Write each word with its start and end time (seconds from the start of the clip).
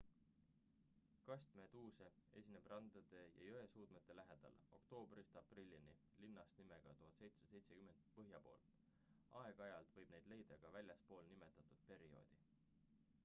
kastmeduuse 1.25 2.05
esineb 2.37 2.69
randade 2.71 3.19
ja 3.41 3.43
jõesuudmete 3.49 4.15
lähedal 4.19 4.55
oktoobrist 4.77 5.37
aprillini 5.41 5.93
linnast 6.23 6.57
nimega 6.63 6.95
1770 7.01 8.09
põhja 8.15 8.39
pool 8.47 8.65
aeg-ajalt 9.43 9.93
võib 9.99 10.13
neid 10.15 10.31
leida 10.35 10.57
ka 10.65 10.73
väljaspool 10.79 11.29
nimetatud 11.35 11.85
perioodi 11.93 12.41